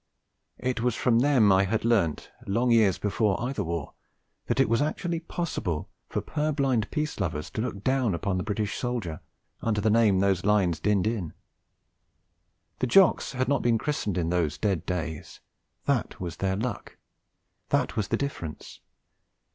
It 0.57 0.81
was 0.81 0.95
from 0.95 1.19
them 1.19 1.51
I 1.51 1.65
had 1.65 1.85
learnt, 1.85 2.31
long 2.47 2.71
years 2.71 2.97
before 2.97 3.39
either 3.39 3.63
war, 3.63 3.93
that 4.47 4.59
it 4.59 4.67
was 4.67 4.81
actually 4.81 5.19
possible 5.19 5.91
for 6.09 6.21
purblind 6.23 6.89
peace 6.89 7.19
lovers 7.19 7.51
to 7.51 7.61
look 7.61 7.83
down 7.83 8.15
upon 8.15 8.37
the 8.39 8.43
British 8.43 8.75
soldier, 8.79 9.19
under 9.61 9.79
the 9.79 9.91
name 9.91 10.17
those 10.19 10.43
lines 10.43 10.79
dinned 10.79 11.05
in. 11.05 11.33
The 12.79 12.87
Jocks 12.87 13.33
had 13.33 13.47
not 13.47 13.61
been 13.61 13.77
christened 13.77 14.17
in 14.17 14.29
those 14.31 14.57
dead 14.57 14.87
days; 14.87 15.39
that 15.85 16.19
was 16.19 16.37
their 16.37 16.55
luck; 16.55 16.97
that 17.69 17.95
was 17.95 18.07
the 18.07 18.17
difference. 18.17 18.79